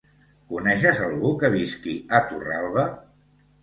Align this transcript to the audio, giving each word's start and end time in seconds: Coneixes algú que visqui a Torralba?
Coneixes 0.53 1.03
algú 1.09 1.35
que 1.45 1.53
visqui 1.59 1.97
a 2.21 2.25
Torralba? 2.35 2.91